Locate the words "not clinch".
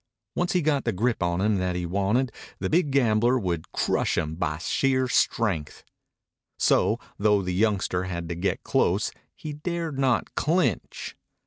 9.99-11.15